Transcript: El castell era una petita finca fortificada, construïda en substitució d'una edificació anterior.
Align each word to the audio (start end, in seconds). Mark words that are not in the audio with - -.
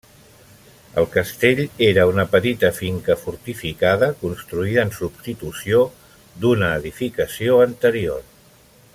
El 1.01 1.07
castell 1.15 1.59
era 1.87 2.05
una 2.11 2.23
petita 2.31 2.71
finca 2.77 3.15
fortificada, 3.23 4.09
construïda 4.23 4.85
en 4.87 4.93
substitució 4.97 5.83
d'una 6.47 6.71
edificació 6.79 7.61
anterior. 7.67 8.25